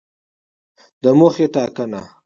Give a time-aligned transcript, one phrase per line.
[1.03, 2.01] د موخې ټاکنه